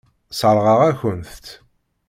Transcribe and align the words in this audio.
Sseṛɣeɣ-akent-tt. 0.31 1.47